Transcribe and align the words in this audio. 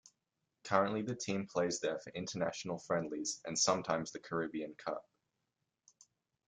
Currently 0.63 1.03
the 1.03 1.13
team 1.15 1.45
plays 1.45 1.79
there 1.79 1.99
for 1.99 2.09
international 2.13 2.79
friendlies 2.79 3.39
and 3.45 3.55
sometimes 3.55 4.11
the 4.11 4.19
Caribbean 4.19 4.73
Cup. 4.73 5.07